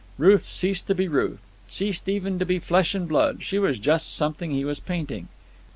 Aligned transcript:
Ruth 0.17 0.45
ceased 0.45 0.87
to 0.87 0.95
be 0.95 1.07
Ruth, 1.07 1.37
ceased 1.67 2.09
even 2.09 2.39
to 2.39 2.43
be 2.45 2.57
flesh 2.57 2.95
and 2.95 3.07
blood. 3.07 3.43
She 3.43 3.59
was 3.59 3.77
just 3.77 4.15
something 4.15 4.49
he 4.49 4.65
was 4.65 4.79
painting. 4.79 5.27